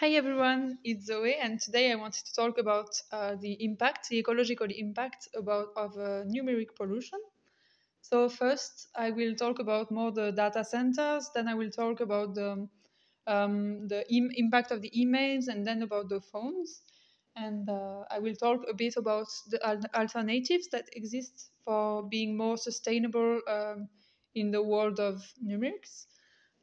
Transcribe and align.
Hi 0.00 0.10
everyone, 0.14 0.78
it's 0.82 1.04
Zoe, 1.06 1.34
and 1.34 1.60
today 1.60 1.92
I 1.92 1.96
wanted 1.96 2.24
to 2.24 2.32
talk 2.34 2.56
about 2.56 2.88
uh, 3.12 3.34
the 3.34 3.52
impact, 3.62 4.08
the 4.08 4.18
ecological 4.18 4.66
impact 4.70 5.28
about 5.36 5.68
of 5.76 5.92
uh, 5.98 6.24
numeric 6.24 6.74
pollution. 6.74 7.18
So 8.02 8.28
first, 8.28 8.88
I 8.96 9.10
will 9.10 9.34
talk 9.36 9.58
about 9.60 9.90
more 9.92 10.12
the 10.12 10.32
data 10.32 10.64
centers. 10.64 11.30
Then 11.34 11.48
I 11.48 11.54
will 11.54 11.70
talk 11.70 12.00
about 12.00 12.34
the 12.34 12.68
um, 13.26 13.88
the 13.88 14.04
Im- 14.14 14.32
impact 14.36 14.70
of 14.72 14.82
the 14.82 14.90
emails, 14.96 15.48
and 15.48 15.66
then 15.66 15.82
about 15.82 16.08
the 16.08 16.20
phones. 16.20 16.82
And 17.36 17.68
uh, 17.68 18.04
I 18.10 18.20
will 18.20 18.34
talk 18.36 18.62
a 18.68 18.74
bit 18.74 18.96
about 18.96 19.28
the 19.50 19.60
al- 19.66 19.90
alternatives 19.94 20.68
that 20.72 20.88
exist 20.94 21.50
for 21.64 22.02
being 22.08 22.36
more 22.36 22.56
sustainable 22.56 23.40
um, 23.48 23.88
in 24.34 24.50
the 24.52 24.62
world 24.62 25.00
of 25.00 25.22
numerics. 25.44 26.06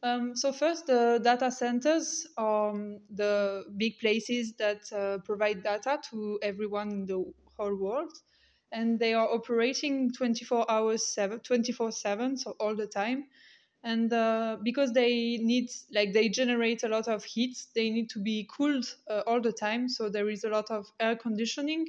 Um, 0.05 0.35
so 0.35 0.51
first, 0.51 0.85
the 0.85 1.19
data 1.23 1.49
centers 1.49 2.27
are 2.37 2.69
um, 2.69 2.99
the 3.09 3.63
big 3.75 3.97
places 3.97 4.53
that 4.59 4.81
uh, 4.93 5.17
provide 5.25 5.63
data 5.63 5.99
to 6.11 6.37
everyone 6.43 6.91
in 6.91 7.05
the 7.07 7.25
whole 7.57 7.75
world, 7.75 8.13
and 8.71 8.99
they 8.99 9.15
are 9.15 9.27
operating 9.27 10.11
24 10.13 10.69
hours 10.69 11.07
7 11.07 11.39
24 11.39 11.91
7 11.91 12.37
so 12.37 12.51
all 12.59 12.75
the 12.75 12.85
time. 12.85 13.25
And 13.83 14.13
uh, 14.13 14.57
because 14.61 14.93
they 14.93 15.37
need 15.41 15.71
like 15.91 16.13
they 16.13 16.29
generate 16.29 16.83
a 16.83 16.87
lot 16.87 17.07
of 17.07 17.23
heat 17.23 17.57
they 17.73 17.89
need 17.89 18.11
to 18.11 18.19
be 18.19 18.47
cooled 18.55 18.85
uh, 19.09 19.23
all 19.25 19.41
the 19.41 19.53
time. 19.53 19.89
So 19.89 20.07
there 20.09 20.29
is 20.29 20.43
a 20.43 20.49
lot 20.49 20.69
of 20.69 20.85
air 20.99 21.15
conditioning 21.15 21.87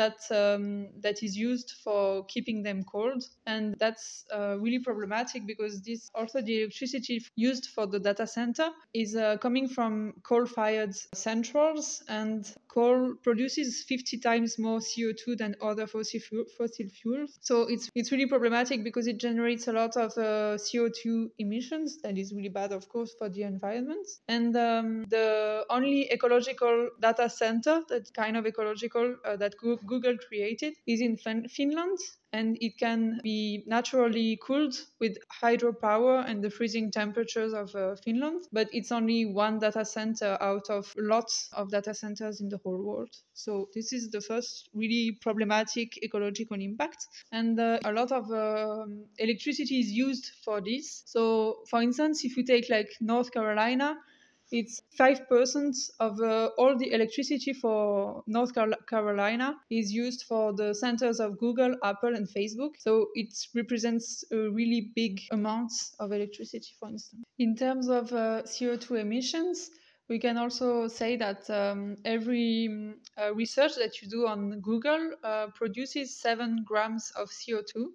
that 0.00 0.20
um, 0.30 0.88
that 1.00 1.22
is 1.22 1.36
used 1.36 1.74
for 1.84 2.24
keeping 2.24 2.62
them 2.62 2.82
cold, 2.84 3.22
and 3.46 3.76
that's 3.78 4.24
uh, 4.34 4.56
really 4.58 4.78
problematic 4.78 5.46
because 5.46 5.82
this 5.82 6.10
also 6.14 6.40
the 6.40 6.62
electricity 6.62 7.20
used 7.36 7.66
for 7.74 7.86
the 7.86 8.00
data 8.00 8.26
center 8.26 8.68
is 8.94 9.14
uh, 9.14 9.36
coming 9.36 9.68
from 9.68 10.14
coal-fired 10.22 10.94
centrals, 11.14 12.02
and 12.08 12.54
coal 12.68 13.14
produces 13.22 13.84
50 13.86 14.18
times 14.18 14.58
more 14.58 14.78
CO2 14.78 15.36
than 15.36 15.54
other 15.60 15.86
fossil 15.86 16.20
fossil 16.56 16.88
fuels. 16.88 17.38
So 17.42 17.62
it's 17.68 17.90
it's 17.94 18.10
really 18.10 18.26
problematic 18.26 18.82
because 18.82 19.06
it 19.06 19.18
generates 19.18 19.68
a 19.68 19.72
lot 19.72 19.96
of 19.96 20.12
uh, 20.16 20.56
CO2 20.66 21.28
emissions. 21.38 21.98
That 22.02 22.16
is 22.16 22.32
really 22.34 22.48
bad, 22.48 22.72
of 22.72 22.88
course, 22.88 23.14
for 23.18 23.28
the 23.28 23.42
environment. 23.42 24.06
And 24.28 24.56
um, 24.56 25.04
the 25.10 25.64
only 25.68 26.10
ecological 26.10 26.88
data 27.00 27.28
center 27.28 27.82
that 27.88 28.12
kind 28.14 28.36
of 28.36 28.46
ecological 28.46 29.16
uh, 29.24 29.36
that 29.36 29.58
Google 29.90 30.16
created 30.28 30.74
is 30.86 31.00
in 31.00 31.16
fin- 31.16 31.48
Finland 31.48 31.98
and 32.32 32.56
it 32.60 32.78
can 32.78 33.20
be 33.24 33.64
naturally 33.66 34.38
cooled 34.46 34.74
with 35.00 35.16
hydropower 35.42 36.24
and 36.28 36.42
the 36.44 36.50
freezing 36.50 36.90
temperatures 36.90 37.52
of 37.52 37.74
uh, 37.74 37.96
Finland. 38.04 38.44
But 38.52 38.68
it's 38.72 38.92
only 38.92 39.26
one 39.26 39.58
data 39.58 39.84
center 39.84 40.38
out 40.40 40.70
of 40.70 40.94
lots 40.96 41.50
of 41.52 41.70
data 41.70 41.92
centers 41.92 42.40
in 42.40 42.48
the 42.48 42.58
whole 42.64 42.82
world. 42.82 43.10
So 43.34 43.68
this 43.74 43.92
is 43.92 44.10
the 44.10 44.20
first 44.20 44.68
really 44.74 45.18
problematic 45.20 46.02
ecological 46.04 46.60
impact. 46.60 47.06
And 47.32 47.58
uh, 47.58 47.80
a 47.84 47.92
lot 47.92 48.12
of 48.12 48.30
uh, 48.30 48.86
electricity 49.18 49.80
is 49.80 49.90
used 49.90 50.30
for 50.44 50.60
this. 50.60 51.02
So 51.06 51.64
for 51.68 51.82
instance, 51.82 52.24
if 52.24 52.36
we 52.36 52.44
take 52.44 52.70
like 52.70 52.90
North 53.00 53.32
Carolina, 53.32 53.96
it's 54.50 54.82
5% 54.98 55.90
of 56.00 56.20
uh, 56.20 56.50
all 56.58 56.76
the 56.76 56.92
electricity 56.92 57.52
for 57.52 58.22
North 58.26 58.52
Carolina 58.88 59.56
is 59.70 59.92
used 59.92 60.24
for 60.26 60.52
the 60.52 60.74
centers 60.74 61.20
of 61.20 61.38
Google, 61.38 61.76
Apple, 61.84 62.14
and 62.14 62.28
Facebook. 62.28 62.72
So 62.78 63.08
it 63.14 63.32
represents 63.54 64.24
a 64.32 64.50
really 64.50 64.92
big 64.94 65.20
amount 65.30 65.72
of 66.00 66.12
electricity, 66.12 66.72
for 66.78 66.88
instance. 66.88 67.22
In 67.38 67.54
terms 67.54 67.88
of 67.88 68.12
uh, 68.12 68.42
CO2 68.42 69.00
emissions, 69.00 69.70
we 70.08 70.18
can 70.18 70.36
also 70.36 70.88
say 70.88 71.16
that 71.16 71.48
um, 71.48 71.96
every 72.04 72.94
uh, 73.16 73.32
research 73.32 73.76
that 73.76 74.02
you 74.02 74.08
do 74.08 74.26
on 74.26 74.60
Google 74.60 75.12
uh, 75.22 75.46
produces 75.54 76.20
seven 76.20 76.64
grams 76.66 77.12
of 77.16 77.28
CO2 77.30 77.86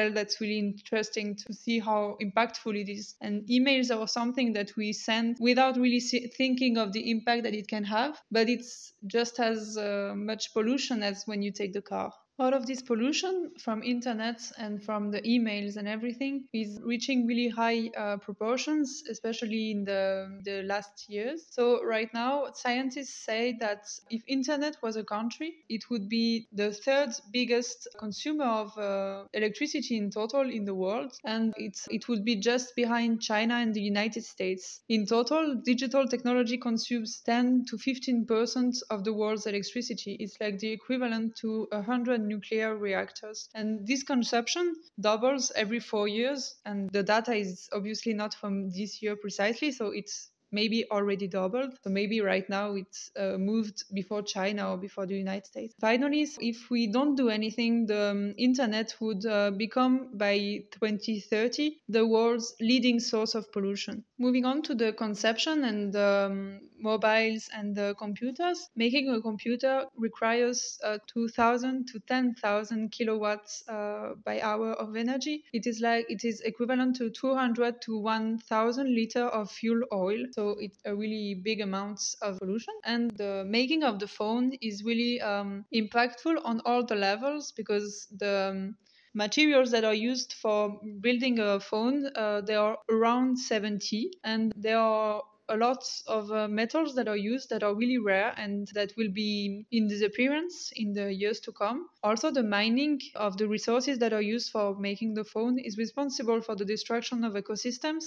parallel 0.00 0.14
that's 0.14 0.40
really 0.40 0.58
interesting 0.58 1.36
to 1.36 1.52
see 1.52 1.78
how 1.78 2.16
impactful 2.22 2.74
it 2.76 2.90
is. 2.90 3.14
And 3.20 3.46
emails 3.48 3.94
are 3.94 4.08
something 4.08 4.52
that 4.54 4.72
we 4.76 4.92
send 4.92 5.36
without 5.40 5.76
really 5.76 6.00
thinking 6.00 6.78
of 6.78 6.92
the 6.92 7.10
impact 7.10 7.44
that 7.44 7.54
it 7.54 7.68
can 7.68 7.84
have, 7.84 8.20
but 8.30 8.48
it's 8.48 8.92
just 9.06 9.38
as 9.40 9.76
uh, 9.76 10.12
much 10.16 10.52
pollution 10.52 11.02
as 11.02 11.24
when 11.26 11.42
you 11.42 11.52
take 11.52 11.72
the 11.72 11.82
car. 11.82 12.12
All 12.40 12.54
of 12.54 12.64
this 12.64 12.80
pollution 12.80 13.50
from 13.58 13.82
internet 13.82 14.40
and 14.56 14.82
from 14.82 15.10
the 15.10 15.20
emails 15.20 15.76
and 15.76 15.86
everything 15.86 16.44
is 16.54 16.80
reaching 16.82 17.26
really 17.26 17.50
high 17.50 17.90
uh, 17.94 18.16
proportions, 18.16 19.02
especially 19.10 19.72
in 19.72 19.84
the, 19.84 20.40
the 20.42 20.62
last 20.62 21.04
years. 21.10 21.46
So 21.50 21.84
right 21.84 22.08
now, 22.14 22.46
scientists 22.54 23.26
say 23.26 23.58
that 23.60 23.82
if 24.08 24.22
internet 24.26 24.78
was 24.82 24.96
a 24.96 25.04
country, 25.04 25.52
it 25.68 25.90
would 25.90 26.08
be 26.08 26.48
the 26.50 26.72
third 26.72 27.10
biggest 27.30 27.86
consumer 27.98 28.46
of 28.46 28.78
uh, 28.78 29.24
electricity 29.34 29.98
in 29.98 30.10
total 30.10 30.48
in 30.48 30.64
the 30.64 30.74
world, 30.74 31.12
and 31.26 31.52
it's, 31.58 31.88
it 31.90 32.08
would 32.08 32.24
be 32.24 32.36
just 32.36 32.74
behind 32.74 33.20
China 33.20 33.56
and 33.56 33.74
the 33.74 33.82
United 33.82 34.24
States. 34.24 34.80
In 34.88 35.04
total, 35.04 35.60
digital 35.62 36.08
technology 36.08 36.56
consumes 36.56 37.20
10 37.26 37.66
to 37.68 37.76
15 37.76 38.24
percent 38.24 38.76
of 38.88 39.04
the 39.04 39.12
world's 39.12 39.44
electricity. 39.44 40.16
It's 40.18 40.40
like 40.40 40.58
the 40.58 40.72
equivalent 40.72 41.36
to 41.42 41.68
100 41.70 42.29
nuclear 42.34 42.76
reactors. 42.76 43.48
And 43.54 43.86
this 43.86 44.02
consumption 44.02 44.74
doubles 44.98 45.52
every 45.54 45.80
four 45.80 46.06
years, 46.08 46.40
and 46.64 46.88
the 46.90 47.02
data 47.02 47.34
is 47.34 47.68
obviously 47.72 48.14
not 48.14 48.32
from 48.34 48.70
this 48.70 49.02
year 49.02 49.16
precisely, 49.16 49.70
so 49.72 49.86
it's 50.00 50.30
maybe 50.52 50.84
already 50.90 51.28
doubled. 51.28 51.78
So 51.82 51.90
maybe 51.90 52.20
right 52.20 52.48
now 52.48 52.74
it's 52.74 53.10
uh, 53.16 53.36
moved 53.38 53.84
before 53.94 54.22
China 54.22 54.72
or 54.72 54.76
before 54.76 55.06
the 55.06 55.16
United 55.16 55.46
States. 55.46 55.74
Finally, 55.80 56.28
if 56.40 56.70
we 56.70 56.86
don't 56.86 57.14
do 57.14 57.28
anything, 57.28 57.86
the 57.86 58.10
um, 58.10 58.34
internet 58.36 58.94
would 59.00 59.24
uh, 59.26 59.50
become 59.52 60.10
by 60.14 60.64
2030 60.72 61.76
the 61.88 62.06
world's 62.06 62.54
leading 62.60 63.00
source 63.00 63.34
of 63.34 63.50
pollution. 63.52 64.04
Moving 64.18 64.44
on 64.44 64.62
to 64.62 64.74
the 64.74 64.92
conception 64.92 65.64
and 65.64 65.96
um, 65.96 66.60
mobiles 66.80 67.48
and 67.54 67.74
the 67.74 67.94
computers, 67.98 68.70
making 68.76 69.08
a 69.08 69.20
computer 69.20 69.86
requires 69.96 70.78
uh, 70.84 70.98
2,000 71.06 71.86
to 71.88 72.00
10,000 72.00 72.92
kilowatts 72.92 73.62
uh, 73.68 74.14
by 74.24 74.40
hour 74.40 74.72
of 74.72 74.96
energy. 74.96 75.44
It 75.52 75.66
is 75.66 75.80
like 75.80 76.06
it 76.08 76.24
is 76.24 76.40
equivalent 76.40 76.96
to 76.96 77.10
200 77.10 77.80
to 77.82 77.98
1,000 77.98 78.94
liter 78.94 79.24
of 79.24 79.50
fuel 79.50 79.82
oil. 79.92 80.26
So 80.32 80.56
it's 80.58 80.78
a 80.84 80.94
really 80.94 81.34
big 81.34 81.60
amount 81.60 82.00
of 82.22 82.38
pollution. 82.38 82.74
And 82.84 83.10
the 83.12 83.44
making 83.46 83.82
of 83.82 83.98
the 83.98 84.08
phone 84.08 84.52
is 84.60 84.84
really 84.84 85.20
um, 85.20 85.64
impactful 85.74 86.40
on 86.44 86.60
all 86.64 86.84
the 86.84 86.96
levels 86.96 87.52
because 87.52 88.06
the 88.18 88.50
um, 88.50 88.76
materials 89.14 89.70
that 89.72 89.84
are 89.84 89.94
used 89.94 90.34
for 90.34 90.80
building 91.00 91.38
a 91.40 91.58
phone 91.58 92.08
uh, 92.14 92.40
they 92.42 92.54
are 92.54 92.78
around 92.88 93.36
70 93.36 94.12
and 94.22 94.52
they 94.56 94.72
are 94.72 95.22
a 95.50 95.56
lot 95.56 95.84
of 96.06 96.30
uh, 96.32 96.48
metals 96.48 96.94
that 96.94 97.08
are 97.08 97.16
used 97.16 97.50
that 97.50 97.62
are 97.62 97.74
really 97.74 97.98
rare 97.98 98.32
and 98.36 98.68
that 98.74 98.92
will 98.96 99.10
be 99.10 99.66
in 99.70 99.88
disappearance 99.88 100.72
in 100.76 100.92
the 100.94 101.12
years 101.12 101.40
to 101.40 101.52
come. 101.52 101.88
Also, 102.02 102.30
the 102.30 102.42
mining 102.42 103.00
of 103.16 103.36
the 103.36 103.48
resources 103.48 103.98
that 103.98 104.12
are 104.12 104.22
used 104.22 104.50
for 104.50 104.78
making 104.78 105.14
the 105.14 105.24
phone 105.24 105.58
is 105.58 105.76
responsible 105.76 106.40
for 106.40 106.54
the 106.56 106.64
destruction 106.64 107.24
of 107.24 107.34
ecosystems 107.34 108.04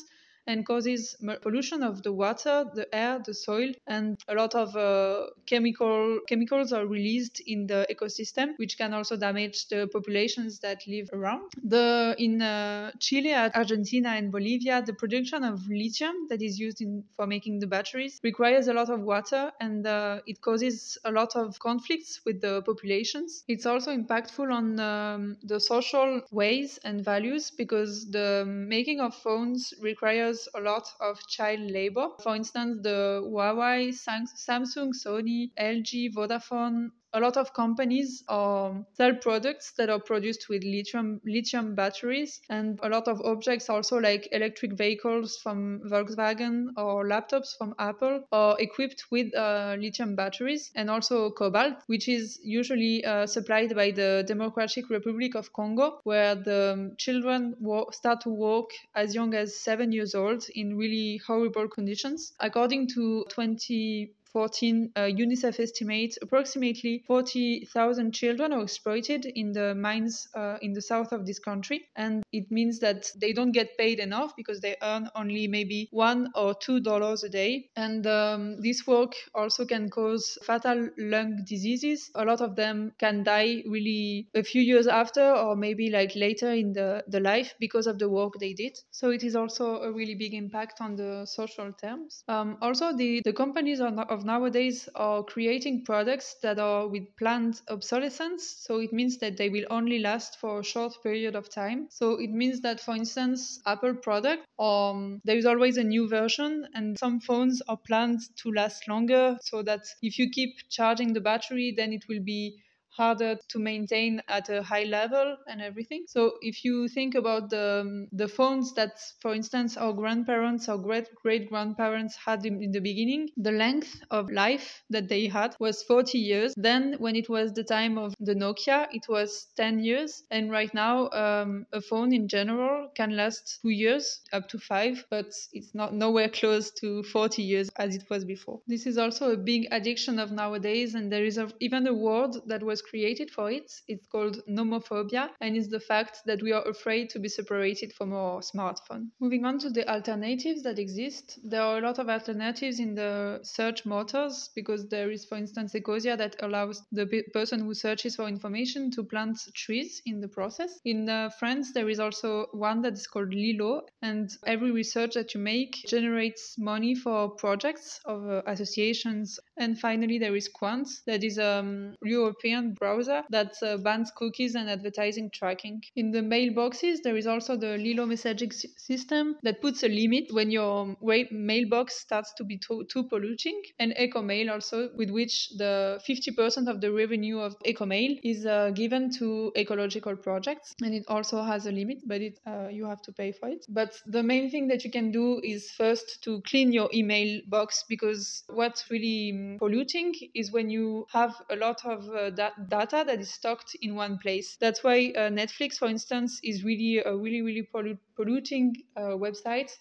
and 0.48 0.66
causes 0.66 1.16
pollution 1.42 1.84
of 1.84 2.04
the 2.04 2.12
water, 2.12 2.66
the 2.74 2.88
air, 2.94 3.19
the 3.25 3.34
soil, 3.34 3.72
and 3.88 4.19
a 4.28 4.36
lot 4.36 4.56
of 4.56 4.75
uh, 4.75 5.28
chemical 5.45 6.19
chemicals 6.28 6.74
are 6.74 6.86
released 6.86 7.42
in 7.48 7.68
the 7.68 7.86
ecosystem, 7.90 8.54
which 8.57 8.78
can 8.78 8.94
also 8.94 9.16
damage 9.16 9.68
the 9.69 9.88
populations 9.92 10.60
that 10.60 10.86
live 10.88 11.10
around. 11.13 11.51
The 11.63 12.16
in 12.18 12.42
uh, 12.42 12.92
Chile, 13.00 13.34
Argentina, 13.34 14.10
and 14.10 14.31
Bolivia, 14.31 14.81
the 14.81 14.94
production 14.94 15.44
of 15.44 15.68
lithium 15.68 16.28
that 16.30 16.42
is 16.42 16.60
used 16.60 16.81
in, 16.81 17.04
for 17.16 17.28
making 17.28 17.60
the 17.60 17.68
batteries 17.68 18.19
requires 18.24 18.68
a 18.68 18.74
lot 18.74 18.89
of 18.89 19.01
water, 19.01 19.51
and 19.60 19.86
uh, 19.88 20.19
it 20.28 20.42
causes 20.42 20.98
a 21.06 21.12
lot 21.12 21.36
of 21.36 21.60
conflicts 21.60 22.22
with 22.25 22.42
the 22.42 22.62
populations. 22.63 23.44
It's 23.48 23.66
also 23.66 23.96
impactful 23.96 24.51
on 24.51 24.80
um, 24.80 25.38
the 25.44 25.60
social 25.60 26.22
ways 26.31 26.80
and 26.84 27.04
values 27.04 27.51
because 27.51 28.10
the 28.12 28.44
making 28.46 29.00
of 29.00 29.16
phones 29.16 29.74
requires 29.81 30.32
a 30.56 30.59
lot 30.62 30.88
of 31.00 31.25
child 31.27 31.59
labor. 31.71 32.09
For 32.21 32.35
instance, 32.35 32.80
the 32.83 33.21
Huawei, 33.24 33.89
Samsung, 33.89 34.91
Sony, 34.94 35.51
LG, 35.57 36.13
Vodafone, 36.13 36.91
a 37.13 37.19
lot 37.19 37.38
of 37.38 37.54
companies 37.54 38.24
um, 38.27 38.86
sell 38.94 39.13
products 39.13 39.74
that 39.77 39.89
are 39.89 40.00
produced 40.00 40.48
with 40.50 40.63
lithium 40.63 41.21
lithium 41.25 41.75
batteries 41.75 42.42
and 42.50 42.80
a 42.83 42.89
lot 42.89 43.07
of 43.07 43.21
objects 43.21 43.69
also 43.69 43.98
like 43.98 44.27
electric 44.31 44.74
vehicles 44.74 45.38
from 45.42 45.81
Volkswagen 45.86 46.68
or 46.75 47.06
laptops 47.06 47.56
from 47.57 47.75
Apple 47.77 48.24
are 48.31 48.56
equipped 48.60 49.06
with 49.12 49.33
uh, 49.36 49.75
lithium 49.80 50.15
batteries 50.15 50.71
and 50.75 50.89
also 50.89 51.30
cobalt 51.31 51.75
which 51.88 52.07
is 52.07 52.39
usually 52.44 53.06
uh, 53.06 53.27
supplied 53.27 53.75
by 53.75 53.92
the 53.92 54.24
Democratic 54.27 54.89
Republic 54.89 55.36
of 55.36 55.54
Congo 55.54 56.00
where 56.04 56.36
the 56.36 56.94
children 56.98 57.56
start 57.92 58.21
to 58.21 58.30
walk 58.30 58.71
as 58.95 59.13
young 59.13 59.33
as 59.33 59.60
7 59.60 59.92
years 59.92 60.15
old 60.15 60.44
in 60.56 60.75
really 60.75 61.21
horrible 61.27 61.68
conditions. 61.68 62.33
According 62.39 62.88
to 62.89 63.25
20 63.30 64.13
14, 64.33 64.91
uh, 64.95 65.01
UNICEF 65.01 65.59
estimates 65.59 66.18
approximately 66.21 67.03
40,000 67.07 68.12
children 68.12 68.51
are 68.51 68.63
exploited 68.63 69.25
in 69.25 69.51
the 69.51 69.75
mines 69.75 70.27
uh, 70.35 70.57
in 70.62 70.74
the 70.74 70.81
south 70.81 71.12
of 71.12 71.25
this 71.25 71.39
country. 71.39 71.85
And 71.95 72.24
it 72.31 72.51
means 72.51 72.80
that 72.80 73.12
they 73.15 73.31
don't 73.31 73.51
get 73.51 73.77
paid 73.77 74.00
enough 74.00 74.35
because 74.35 74.59
they 74.59 74.75
earn 74.81 75.09
only 75.15 75.47
maybe 75.47 75.88
one 75.91 76.31
or 76.35 76.56
two 76.56 76.80
dollars 76.80 77.24
a 77.24 77.30
day. 77.30 77.69
And 77.75 78.06
um, 78.07 78.59
this 78.59 78.88
work 78.88 79.13
also 79.35 79.65
can 79.65 79.89
cause 79.89 80.38
fatal 80.44 80.89
lung 80.97 81.44
diseases. 81.47 82.09
A 82.15 82.25
lot 82.25 82.41
of 82.41 82.56
them 82.56 82.94
can 82.97 83.24
die 83.24 83.63
really 83.68 84.27
a 84.33 84.44
few 84.44 84.62
years 84.62 84.88
after 84.88 85.24
or 85.24 85.56
maybe 85.56 85.91
like 85.91 86.15
later 86.15 86.51
in 86.51 86.74
the, 86.74 87.03
the 87.07 87.19
life 87.19 87.53
because 87.59 87.86
of 87.86 88.00
the 88.00 88.09
work 88.09 88.33
they 88.39 88.53
did. 88.53 88.77
So 88.91 89.12
it 89.12 89.24
is 89.24 89.36
also 89.36 89.81
a 89.81 89.91
really 89.91 90.15
big 90.15 90.33
impact 90.33 90.81
on 90.81 90.95
the 90.95 91.25
social 91.25 91.71
terms. 91.74 92.24
Um, 92.27 92.57
also, 92.62 92.95
the, 92.95 93.21
the 93.24 93.33
companies 93.33 93.79
of 93.79 94.23
nowadays 94.24 94.90
are 94.96 95.24
creating 95.24 95.86
products 95.86 96.36
that 96.42 96.60
are 96.60 96.88
with 96.88 97.16
planned 97.18 97.62
obsolescence. 97.70 98.46
So 98.46 98.80
it 98.80 98.94
means 98.94 99.18
that 99.20 99.38
they 99.38 99.50
will 99.50 99.66
only 99.70 100.00
last 100.00 100.40
for 100.40 100.60
a 100.60 100.64
short 100.64 100.94
period 101.04 101.36
of 101.36 101.50
time. 101.50 101.88
So 101.90 102.20
it 102.20 102.30
means 102.31 102.62
that, 102.62 102.80
for 102.80 102.96
instance, 102.96 103.62
Apple 103.66 103.96
product, 103.96 104.46
um, 104.60 105.22
there 105.24 105.38
is 105.38 105.46
always 105.46 105.78
a 105.78 105.84
new 105.84 106.08
version, 106.08 106.68
and 106.74 106.98
some 106.98 107.20
phones 107.20 107.62
are 107.68 107.78
planned 107.78 108.22
to 108.38 108.52
last 108.52 108.88
longer. 108.88 109.38
So 109.42 109.62
that 109.64 109.86
if 110.02 110.18
you 110.20 110.30
keep 110.30 110.56
charging 110.70 111.14
the 111.14 111.22
battery, 111.22 111.74
then 111.75 111.94
it 111.94 112.06
will 112.08 112.24
be 112.24 112.62
harder 112.95 113.38
to 113.50 113.60
maintain 113.60 114.22
at 114.28 114.50
a 114.50 114.62
high 114.62 114.84
level 114.84 115.38
and 115.48 115.62
everything. 115.62 116.04
So 116.07 116.34
if 116.42 116.63
you 116.63 116.88
think 116.88 117.16
about 117.16 117.50
the 117.50 117.81
um, 117.81 118.07
the 118.12 118.28
phones 118.28 118.74
that, 118.75 118.92
for 119.22 119.34
instance, 119.34 119.78
our 119.78 119.94
grandparents 119.94 120.69
or 120.69 120.78
great 120.78 121.07
great 121.16 121.50
grandparents 121.50 122.16
had 122.16 122.45
in, 122.45 122.62
in, 122.62 122.72
the 122.72 122.80
beginning, 122.80 123.30
the 123.38 123.51
length 123.51 124.01
of 124.12 124.30
life 124.30 124.84
that 124.90 125.07
they 125.10 125.28
had 125.28 125.56
was 125.60 125.84
40 125.84 126.18
years. 126.18 126.54
Then 126.56 126.95
when 127.00 127.16
it 127.16 127.30
was 127.30 127.54
the 127.54 127.63
time 127.63 127.98
of 127.98 128.13
the 128.19 128.36
Nokia, 128.36 128.88
it 128.92 129.06
was 129.10 129.48
10 129.57 129.80
years, 129.80 130.24
and 130.30 130.51
right 130.51 130.74
now 130.74 131.10
um, 131.10 131.65
a 131.74 131.82
phone 131.82 132.13
in 132.13 132.27
general 132.27 132.89
can 132.96 133.15
last 133.15 133.60
two 133.62 133.70
years 133.70 134.22
up 134.32 134.48
to 134.50 134.60
five, 134.60 135.03
but 135.10 135.32
it's 135.51 135.74
not 135.74 135.94
nowhere 135.94 136.29
close 136.29 136.72
to 136.82 137.03
40 137.03 137.41
years 137.41 137.70
as 137.77 137.96
it 137.96 138.03
was 138.10 138.24
before. 138.25 138.60
This 138.67 138.86
is 138.86 138.98
also 138.98 139.32
a 139.32 139.38
big 139.38 139.67
addiction 139.72 140.20
of 140.20 140.32
nowadays, 140.32 140.96
and 140.96 141.12
there 141.12 141.25
is 141.25 141.38
a, 141.38 141.50
even 141.60 141.88
a 141.88 141.94
word 141.94 142.36
that 142.48 142.63
was 142.63 142.83
created 142.90 143.32
for 143.32 143.52
it. 143.52 143.72
It's 143.88 144.08
called 144.08 144.42
nomophobia, 144.48 145.30
and 145.42 145.56
it's 145.56 145.70
the 145.70 145.80
fact 145.80 146.20
that 146.25 146.42
we 146.42 146.52
are 146.52 146.68
afraid 146.68 147.10
to 147.12 147.20
be 147.20 147.30
separated 147.30 147.94
from 147.94 148.13
our 148.13 148.42
smartphone. 148.42 149.08
Moving 149.20 149.46
on 149.46 149.60
to 149.60 149.70
the 149.70 149.90
alternatives 149.90 150.63
that 150.63 150.80
exist, 150.80 151.40
there 151.44 151.62
are 151.62 151.78
a 151.78 151.82
lot 151.82 152.00
of 152.00 152.10
alternatives 152.10 152.80
in 152.80 152.96
the 152.96 153.40
search 153.44 153.86
motors 153.86 154.50
because 154.56 154.88
there 154.90 155.12
is, 155.12 155.25
for 155.25 155.38
instance, 155.38 155.74
Ecosia 155.74 156.18
that 156.18 156.36
allows 156.42 156.84
the 156.92 157.06
pe- 157.06 157.24
person 157.34 157.60
who 157.60 157.74
searches 157.74 158.16
for 158.16 158.28
information 158.28 158.92
to 158.92 159.04
plant 159.04 159.40
trees 159.56 160.02
in 160.06 160.20
the 160.20 160.28
process. 160.28 160.80
In 160.86 161.10
uh, 161.10 161.30
France, 161.40 161.74
there 161.74 161.90
is 161.90 162.00
also 162.00 162.48
one 162.52 162.82
that 162.82 162.94
is 162.94 163.08
called 163.08 163.34
Lilo, 163.34 163.82
and 164.02 164.30
every 164.46 164.72
research 164.72 165.13
that 165.13 165.34
you 165.34 165.40
make 165.40 165.84
generates 165.88 166.56
money 166.58 166.96
for 166.96 167.30
projects 167.30 168.00
of 168.06 168.30
uh, 168.30 168.42
associations. 168.48 169.40
And 169.58 169.80
finally, 169.80 170.20
there 170.20 170.36
is 170.36 170.50
Qwant, 170.50 170.88
that 171.06 171.24
is 171.24 171.38
a 171.38 171.60
um, 171.60 171.96
European 172.04 172.73
browser 172.74 173.24
that 173.30 173.53
uh, 173.62 173.77
bans 173.77 174.12
cookies 174.15 174.56
and 174.56 174.70
advertising 174.70 175.30
tracking. 175.32 175.82
In 175.96 176.12
the 176.12 176.22
mailboxes, 176.22 177.01
there 177.03 177.18
is 177.18 177.27
also 177.27 177.56
the 177.56 177.77
Lilo 177.77 178.06
messaging 178.06 178.53
system 178.77 179.38
that 179.44 179.62
puts 179.62 179.84
a 179.84 179.88
limit 179.88 180.25
when 180.32 180.51
your 180.51 180.96
mailbox 181.32 181.96
starts 181.96 182.34
to 182.34 182.44
be 182.44 182.58
too, 182.58 182.86
too 182.92 183.03
polluting, 183.03 183.62
and 183.80 183.94
EcoMail 184.00 184.51
also, 184.51 184.89
with 184.96 185.10
which 185.10 185.50
the 185.58 186.00
50% 186.08 186.68
of 186.68 186.82
the 186.82 186.92
revenue 186.92 187.39
of 187.39 187.58
EcoMail 187.65 188.20
is 188.24 188.46
uh, 188.46 188.72
given 188.72 189.12
to 189.12 189.51
ecological 189.56 190.15
projects, 190.15 190.74
and 190.82 190.94
it 190.94 191.03
also 191.08 191.42
has 191.42 191.65
a 191.65 191.72
limit, 191.72 192.00
but 192.06 192.22
it 192.22 192.39
uh, 192.46 192.68
you 192.70 192.86
have 192.86 193.01
to 193.01 193.12
pay 193.12 193.32
for 193.32 193.50
it. 193.50 193.65
But 193.70 193.94
the 194.06 194.24
main 194.24 194.50
thing 194.50 194.68
that 194.68 194.84
you 194.84 194.92
can 194.92 195.12
do 195.12 195.39
is 195.44 195.72
first 195.72 196.24
to 196.24 196.42
clean 196.42 196.72
your 196.72 196.89
email 196.94 197.42
box 197.48 197.84
because 197.88 198.44
what's 198.48 198.89
really 198.89 199.32
um, 199.34 199.58
polluting 199.60 200.13
is 200.34 200.51
when 200.51 200.70
you 200.70 201.06
have 201.12 201.34
a 201.50 201.56
lot 201.56 201.86
of 201.86 202.10
uh, 202.10 202.30
that 202.32 202.62
data 202.70 203.03
that 203.05 203.20
is 203.20 203.34
stocked 203.34 203.75
in 203.82 203.96
one 203.96 204.17
place. 204.17 204.55
That's 204.60 204.84
why 204.84 205.13
uh, 205.15 205.29
Netflix, 205.29 205.75
for 205.77 205.88
instance, 205.88 206.39
is 206.43 206.63
really 206.63 207.01
really 207.15 207.41
really 207.41 207.67
pollu- 207.74 208.00
polluting 208.15 208.75
uh, 208.96 209.17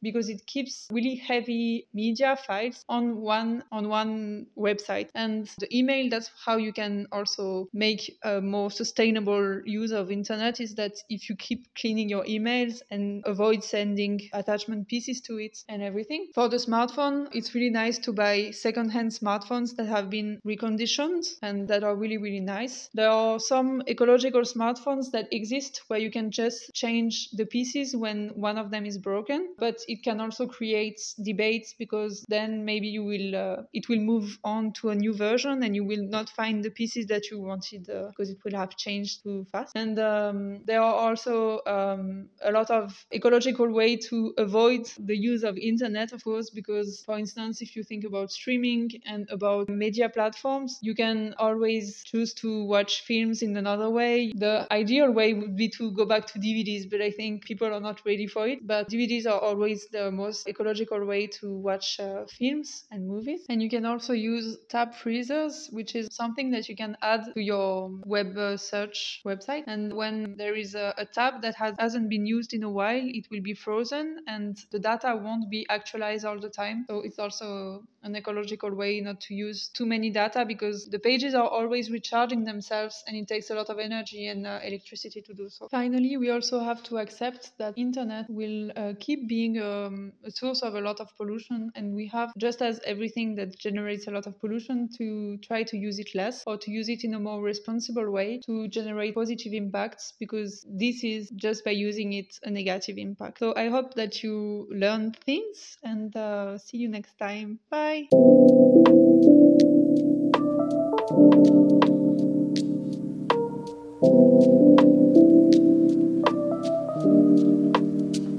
because 0.02 0.28
it 0.28 0.46
keeps 0.46 0.88
really 0.90 1.16
heavy 1.16 1.86
media 1.92 2.36
files 2.36 2.84
on 2.88 3.16
one 3.20 3.64
on 3.72 3.88
one 3.88 4.46
website. 4.56 5.08
And 5.14 5.48
the 5.58 5.68
email, 5.76 6.08
that's 6.10 6.30
how 6.44 6.56
you 6.56 6.72
can 6.72 7.06
also 7.12 7.68
make 7.72 8.18
a 8.22 8.40
more 8.40 8.70
sustainable 8.70 9.60
use 9.64 9.92
of 9.92 10.10
internet. 10.10 10.60
Is 10.60 10.74
that 10.76 10.92
if 11.08 11.28
you 11.28 11.36
keep 11.36 11.74
cleaning 11.74 12.08
your 12.08 12.24
emails 12.24 12.82
and 12.90 13.22
avoid 13.26 13.64
sending 13.64 14.20
attachment 14.32 14.88
pieces 14.88 15.20
to 15.22 15.38
it 15.38 15.58
and 15.68 15.82
everything. 15.82 16.28
For 16.34 16.48
the 16.48 16.56
smartphone, 16.56 17.28
it's 17.32 17.54
really 17.54 17.70
nice 17.70 17.98
to 17.98 18.12
buy 18.12 18.50
second-hand 18.50 19.10
smartphones 19.10 19.76
that 19.76 19.86
have 19.86 20.10
been 20.10 20.40
reconditioned 20.46 21.26
and 21.42 21.68
that 21.68 21.84
are 21.84 21.96
really 21.96 22.18
really 22.18 22.40
nice. 22.40 22.88
There 22.94 23.10
are 23.10 23.38
some 23.38 23.82
ecological 23.88 24.42
smartphones 24.42 25.10
that 25.12 25.28
exist 25.32 25.82
where 25.88 25.98
you 25.98 26.10
can 26.10 26.30
just 26.30 26.72
change 26.74 27.30
the 27.30 27.46
pieces 27.46 27.96
when 27.96 28.21
one 28.30 28.58
of 28.58 28.70
them 28.70 28.86
is 28.86 28.98
broken, 28.98 29.54
but 29.58 29.78
it 29.88 30.02
can 30.02 30.20
also 30.20 30.46
create 30.46 31.00
debates 31.22 31.74
because 31.78 32.24
then 32.28 32.64
maybe 32.64 32.88
you 32.88 33.04
will 33.04 33.36
uh, 33.36 33.62
it 33.72 33.88
will 33.88 34.00
move 34.00 34.38
on 34.44 34.72
to 34.74 34.90
a 34.90 34.94
new 34.94 35.14
version 35.14 35.62
and 35.62 35.74
you 35.74 35.84
will 35.84 36.02
not 36.02 36.28
find 36.30 36.62
the 36.64 36.70
pieces 36.70 37.06
that 37.06 37.30
you 37.30 37.38
wanted 37.40 37.88
uh, 37.90 38.08
because 38.08 38.30
it 38.30 38.38
will 38.44 38.56
have 38.56 38.76
changed 38.76 39.22
too 39.22 39.46
fast. 39.52 39.72
And 39.76 39.98
um, 39.98 40.62
there 40.66 40.80
are 40.80 40.94
also 40.94 41.60
um, 41.66 42.28
a 42.42 42.52
lot 42.52 42.70
of 42.70 43.04
ecological 43.12 43.70
way 43.70 43.96
to 43.96 44.34
avoid 44.38 44.90
the 44.98 45.16
use 45.16 45.42
of 45.42 45.56
internet, 45.58 46.12
of 46.12 46.22
course, 46.24 46.50
because 46.50 47.02
for 47.04 47.18
instance, 47.18 47.62
if 47.62 47.76
you 47.76 47.82
think 47.82 48.04
about 48.04 48.30
streaming 48.30 48.90
and 49.06 49.28
about 49.30 49.68
media 49.68 50.08
platforms, 50.08 50.78
you 50.82 50.94
can 50.94 51.34
always 51.38 52.02
choose 52.04 52.34
to 52.34 52.64
watch 52.64 53.02
films 53.02 53.42
in 53.42 53.56
another 53.56 53.90
way. 53.90 54.32
The 54.34 54.66
ideal 54.70 55.10
way 55.10 55.34
would 55.34 55.56
be 55.56 55.68
to 55.70 55.90
go 55.92 56.04
back 56.04 56.26
to 56.28 56.38
DVDs, 56.38 56.90
but 56.90 57.00
I 57.00 57.10
think 57.10 57.44
people 57.44 57.72
are 57.72 57.80
not 57.80 58.04
ready 58.12 58.26
for 58.26 58.46
it. 58.46 58.66
But 58.66 58.90
DVDs 58.90 59.26
are 59.26 59.40
always 59.40 59.88
the 59.90 60.10
most 60.10 60.48
ecological 60.48 61.04
way 61.04 61.26
to 61.38 61.46
watch 61.68 61.98
uh, 61.98 62.24
films 62.38 62.84
and 62.90 63.08
movies. 63.08 63.42
And 63.48 63.62
you 63.62 63.70
can 63.70 63.84
also 63.86 64.12
use 64.12 64.58
tab 64.68 64.94
freezers, 64.94 65.68
which 65.72 65.94
is 65.94 66.08
something 66.12 66.50
that 66.50 66.68
you 66.68 66.76
can 66.76 66.96
add 67.02 67.22
to 67.34 67.40
your 67.40 67.90
web 68.04 68.36
uh, 68.36 68.56
search 68.56 69.22
website. 69.24 69.64
And 69.66 69.94
when 69.94 70.36
there 70.36 70.54
is 70.54 70.74
a, 70.74 70.94
a 70.98 71.06
tab 71.06 71.42
that 71.42 71.54
has, 71.54 71.74
hasn't 71.78 72.08
been 72.08 72.26
used 72.26 72.52
in 72.52 72.62
a 72.62 72.70
while, 72.70 73.02
it 73.20 73.26
will 73.30 73.42
be 73.42 73.54
frozen 73.54 74.18
and 74.26 74.58
the 74.70 74.78
data 74.78 75.18
won't 75.24 75.48
be 75.50 75.66
actualized 75.70 76.24
all 76.24 76.38
the 76.38 76.50
time. 76.50 76.84
So 76.88 77.00
it's 77.00 77.18
also 77.18 77.82
an 78.02 78.16
ecological 78.16 78.74
way 78.74 79.00
not 79.00 79.20
to 79.20 79.34
use 79.34 79.68
too 79.68 79.86
many 79.86 80.10
data 80.10 80.44
because 80.44 80.88
the 80.90 80.98
pages 80.98 81.34
are 81.34 81.48
always 81.48 81.90
recharging 81.90 82.44
themselves 82.44 83.02
and 83.06 83.16
it 83.16 83.28
takes 83.28 83.50
a 83.50 83.54
lot 83.54 83.68
of 83.70 83.78
energy 83.78 84.26
and 84.26 84.46
uh, 84.46 84.58
electricity 84.64 85.22
to 85.22 85.32
do 85.34 85.48
so. 85.48 85.68
Finally, 85.68 86.16
we 86.16 86.30
also 86.30 86.60
have 86.60 86.82
to 86.82 86.98
accept 86.98 87.52
that 87.58 87.74
internet 87.76 88.01
will 88.28 88.70
uh, 88.76 88.92
keep 88.98 89.28
being 89.28 89.60
um, 89.60 90.12
a 90.24 90.30
source 90.30 90.62
of 90.62 90.74
a 90.74 90.80
lot 90.80 91.00
of 91.00 91.08
pollution 91.16 91.70
and 91.74 91.94
we 91.94 92.06
have 92.08 92.32
just 92.38 92.62
as 92.62 92.80
everything 92.84 93.34
that 93.36 93.58
generates 93.58 94.06
a 94.06 94.10
lot 94.10 94.26
of 94.26 94.38
pollution 94.40 94.88
to 94.98 95.36
try 95.38 95.62
to 95.62 95.76
use 95.76 95.98
it 95.98 96.14
less 96.14 96.42
or 96.46 96.56
to 96.56 96.70
use 96.70 96.88
it 96.88 97.04
in 97.04 97.14
a 97.14 97.20
more 97.20 97.42
responsible 97.42 98.10
way 98.10 98.40
to 98.46 98.68
generate 98.68 99.14
positive 99.14 99.52
impacts 99.52 100.14
because 100.18 100.66
this 100.68 101.04
is 101.04 101.30
just 101.36 101.64
by 101.64 101.70
using 101.70 102.12
it 102.12 102.38
a 102.44 102.50
negative 102.50 102.96
impact. 102.98 103.38
So 103.38 103.54
I 103.56 103.68
hope 103.68 103.94
that 103.94 104.22
you 104.22 104.68
learn 104.70 105.12
things 105.12 105.78
and 105.82 106.14
uh, 106.16 106.58
see 106.58 106.78
you 106.78 106.88
next 106.88 107.18
time. 107.18 107.58
Bye. 107.70 108.08
Bye. 108.12 108.52